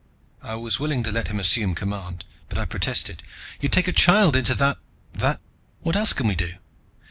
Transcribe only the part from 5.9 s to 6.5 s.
else can we